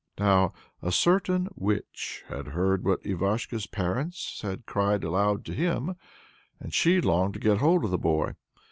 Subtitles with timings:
[0.17, 5.95] Now a certain witch had heard what Ivashko's parents had cried aloud to him,
[6.59, 8.33] and she longed to get hold of the boy.